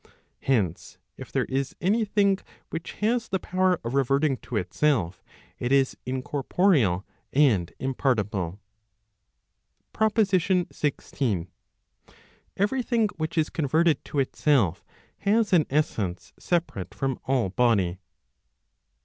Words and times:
Hence 0.39 0.97
if 1.15 1.31
there 1.31 1.45
is 1.45 1.75
any 1.79 2.05
thing 2.05 2.39
which 2.71 2.93
has 3.05 3.27
the 3.29 3.37
power 3.37 3.79
of 3.83 3.93
reverting 3.93 4.37
to 4.37 4.55
itself 4.57 5.21
it 5.59 5.71
is 5.71 5.95
incorporeal 6.07 7.05
and 7.33 7.71
impartible. 7.77 8.59
PROPOSITION 9.93 10.65
XVI. 10.73 11.49
Every 12.57 12.81
thing 12.81 13.09
which 13.17 13.37
is 13.37 13.51
converted 13.51 14.03
to 14.05 14.17
itself, 14.17 14.83
has 15.19 15.53
an 15.53 15.67
essence 15.69 16.33
separate 16.39 16.95
from 16.95 17.19
all 17.25 17.49
body. 17.49 17.99